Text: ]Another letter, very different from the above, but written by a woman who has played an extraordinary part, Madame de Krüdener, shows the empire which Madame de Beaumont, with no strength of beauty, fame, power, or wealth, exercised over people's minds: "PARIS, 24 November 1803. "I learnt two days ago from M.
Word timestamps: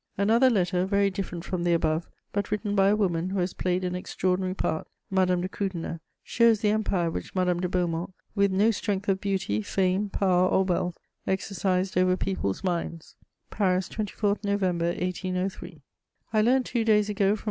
]Another 0.27 0.49
letter, 0.49 0.87
very 0.87 1.11
different 1.11 1.45
from 1.45 1.63
the 1.63 1.73
above, 1.75 2.09
but 2.33 2.49
written 2.49 2.73
by 2.73 2.87
a 2.87 2.95
woman 2.95 3.29
who 3.29 3.37
has 3.37 3.53
played 3.53 3.83
an 3.83 3.93
extraordinary 3.93 4.55
part, 4.55 4.87
Madame 5.11 5.41
de 5.41 5.47
Krüdener, 5.47 5.99
shows 6.23 6.61
the 6.61 6.69
empire 6.71 7.11
which 7.11 7.35
Madame 7.35 7.59
de 7.59 7.69
Beaumont, 7.69 8.11
with 8.33 8.51
no 8.51 8.71
strength 8.71 9.07
of 9.07 9.21
beauty, 9.21 9.61
fame, 9.61 10.09
power, 10.09 10.49
or 10.49 10.63
wealth, 10.63 10.97
exercised 11.27 11.95
over 11.99 12.17
people's 12.17 12.63
minds: 12.63 13.15
"PARIS, 13.51 13.89
24 13.89 14.39
November 14.43 14.87
1803. 14.87 15.83
"I 16.33 16.41
learnt 16.41 16.65
two 16.65 16.83
days 16.83 17.07
ago 17.07 17.35
from 17.35 17.39
M. 17.39 17.39